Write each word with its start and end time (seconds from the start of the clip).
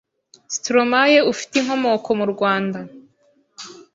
Stromae 0.55 1.19
ufite 1.31 1.53
inkomoko 1.57 2.09
mu 2.19 2.25
Rwanda 2.33 2.79